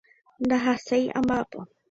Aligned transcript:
Ndahaséi 0.45 1.11
amba'apo. 1.19 1.59